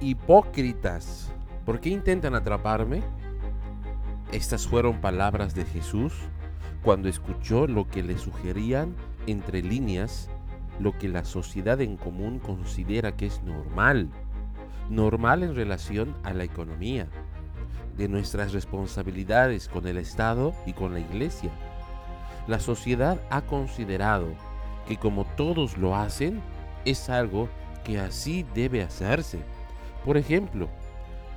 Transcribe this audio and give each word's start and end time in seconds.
Hipócritas, 0.00 1.32
¿por 1.64 1.80
qué 1.80 1.90
intentan 1.90 2.34
atraparme? 2.34 3.02
Estas 4.32 4.66
fueron 4.66 5.00
palabras 5.00 5.54
de 5.54 5.64
Jesús 5.64 6.12
cuando 6.82 7.08
escuchó 7.08 7.66
lo 7.66 7.88
que 7.88 8.02
le 8.02 8.18
sugerían 8.18 8.94
entre 9.26 9.62
líneas 9.62 10.28
lo 10.78 10.96
que 10.98 11.08
la 11.08 11.24
sociedad 11.24 11.80
en 11.80 11.96
común 11.96 12.38
considera 12.38 13.16
que 13.16 13.26
es 13.26 13.42
normal, 13.42 14.10
normal 14.90 15.42
en 15.42 15.54
relación 15.54 16.14
a 16.22 16.32
la 16.32 16.44
economía, 16.44 17.08
de 17.96 18.08
nuestras 18.08 18.52
responsabilidades 18.52 19.68
con 19.68 19.86
el 19.86 19.96
Estado 19.96 20.52
y 20.66 20.74
con 20.74 20.92
la 20.92 21.00
Iglesia. 21.00 21.50
La 22.46 22.60
sociedad 22.60 23.20
ha 23.30 23.42
considerado 23.42 24.28
que 24.86 24.98
como 24.98 25.24
todos 25.36 25.78
lo 25.78 25.96
hacen, 25.96 26.40
es 26.84 27.08
algo 27.08 27.48
que 27.84 27.98
así 27.98 28.44
debe 28.54 28.82
hacerse. 28.82 29.40
Por 30.06 30.16
ejemplo, 30.16 30.68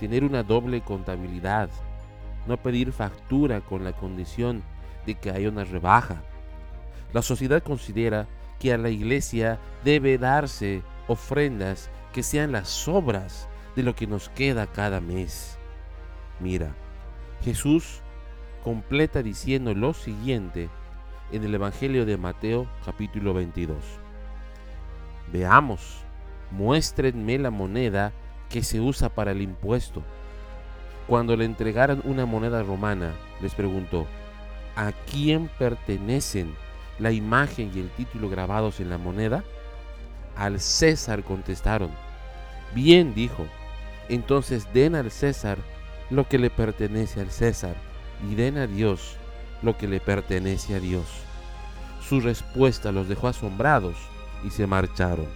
tener 0.00 0.24
una 0.24 0.42
doble 0.42 0.80
contabilidad, 0.80 1.70
no 2.48 2.56
pedir 2.56 2.90
factura 2.90 3.60
con 3.60 3.84
la 3.84 3.92
condición 3.92 4.64
de 5.06 5.14
que 5.14 5.30
haya 5.30 5.48
una 5.48 5.62
rebaja. 5.62 6.20
La 7.12 7.22
sociedad 7.22 7.62
considera 7.62 8.26
que 8.58 8.72
a 8.72 8.76
la 8.76 8.90
iglesia 8.90 9.60
debe 9.84 10.18
darse 10.18 10.82
ofrendas 11.06 11.90
que 12.12 12.24
sean 12.24 12.50
las 12.50 12.68
sobras 12.68 13.48
de 13.76 13.84
lo 13.84 13.94
que 13.94 14.08
nos 14.08 14.30
queda 14.30 14.66
cada 14.66 15.00
mes. 15.00 15.58
Mira, 16.40 16.74
Jesús 17.44 18.00
completa 18.64 19.22
diciendo 19.22 19.74
lo 19.74 19.94
siguiente 19.94 20.70
en 21.30 21.44
el 21.44 21.54
Evangelio 21.54 22.04
de 22.04 22.16
Mateo 22.16 22.66
capítulo 22.84 23.32
22. 23.32 23.76
Veamos, 25.32 26.02
muéstrenme 26.50 27.38
la 27.38 27.50
moneda 27.50 28.12
que 28.48 28.62
se 28.62 28.80
usa 28.80 29.08
para 29.08 29.32
el 29.32 29.42
impuesto. 29.42 30.02
Cuando 31.06 31.36
le 31.36 31.44
entregaron 31.44 32.02
una 32.04 32.26
moneda 32.26 32.62
romana, 32.62 33.14
les 33.40 33.54
preguntó, 33.54 34.06
¿a 34.74 34.92
quién 35.10 35.48
pertenecen 35.58 36.54
la 36.98 37.12
imagen 37.12 37.70
y 37.74 37.80
el 37.80 37.90
título 37.90 38.28
grabados 38.28 38.80
en 38.80 38.90
la 38.90 38.98
moneda? 38.98 39.44
Al 40.36 40.60
César 40.60 41.22
contestaron. 41.22 41.90
Bien, 42.74 43.14
dijo. 43.14 43.46
Entonces 44.08 44.72
den 44.72 44.94
al 44.94 45.10
César 45.10 45.58
lo 46.10 46.28
que 46.28 46.38
le 46.38 46.50
pertenece 46.50 47.20
al 47.20 47.30
César 47.30 47.74
y 48.28 48.34
den 48.34 48.58
a 48.58 48.66
Dios 48.66 49.16
lo 49.62 49.76
que 49.76 49.88
le 49.88 50.00
pertenece 50.00 50.74
a 50.74 50.80
Dios. 50.80 51.06
Su 52.06 52.20
respuesta 52.20 52.92
los 52.92 53.08
dejó 53.08 53.28
asombrados 53.28 53.96
y 54.44 54.50
se 54.50 54.66
marcharon. 54.66 55.26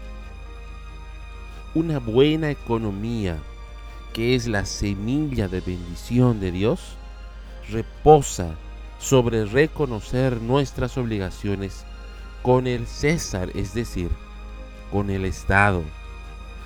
Una 1.73 2.01
buena 2.01 2.51
economía, 2.51 3.39
que 4.13 4.35
es 4.35 4.49
la 4.49 4.65
semilla 4.65 5.47
de 5.47 5.61
bendición 5.61 6.41
de 6.41 6.51
Dios, 6.51 6.97
reposa 7.71 8.57
sobre 8.99 9.45
reconocer 9.45 10.43
nuestras 10.43 10.99
obligaciones 10.99 11.85
con 12.43 12.67
el 12.67 12.89
César, 12.89 13.51
es 13.55 13.73
decir, 13.73 14.11
con 14.91 15.11
el 15.11 15.25
Estado, 15.25 15.85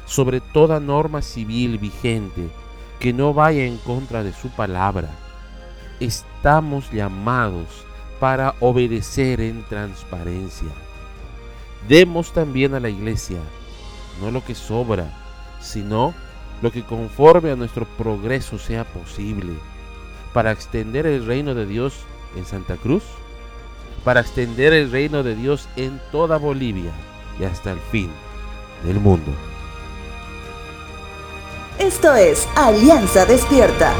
sobre 0.07 0.41
toda 0.41 0.81
norma 0.81 1.21
civil 1.21 1.77
vigente 1.77 2.49
que 2.99 3.13
no 3.13 3.35
vaya 3.35 3.67
en 3.67 3.77
contra 3.77 4.23
de 4.23 4.33
su 4.33 4.49
palabra. 4.49 5.11
Estamos 6.01 6.91
llamados 6.91 7.67
para 8.21 8.55
obedecer 8.61 9.43
en 9.43 9.65
transparencia. 9.65 10.69
Demos 11.89 12.33
también 12.33 12.73
a 12.73 12.81
la 12.81 12.89
iglesia 12.89 13.41
no 14.20 14.31
lo 14.31 14.45
que 14.45 14.55
sobra, 14.55 15.07
sino 15.61 16.15
lo 16.62 16.70
que 16.70 16.83
conforme 16.84 17.51
a 17.51 17.57
nuestro 17.57 17.87
progreso 17.87 18.59
sea 18.59 18.84
posible, 18.84 19.53
para 20.33 20.53
extender 20.53 21.07
el 21.07 21.27
reino 21.27 21.55
de 21.55 21.67
Dios 21.67 21.95
en 22.37 22.45
Santa 22.45 22.77
Cruz, 22.77 23.05
para 24.05 24.20
extender 24.20 24.73
el 24.73 24.91
reino 24.91 25.23
de 25.23 25.35
Dios 25.35 25.69
en 25.77 26.01
toda 26.13 26.36
Bolivia 26.39 26.92
y 27.41 27.45
hasta 27.45 27.73
el 27.73 27.79
fin 27.91 28.11
del 28.85 29.01
mundo. 29.01 29.33
Esto 31.79 32.14
es 32.14 32.46
Alianza 32.55 33.27
Despierta. 33.27 33.92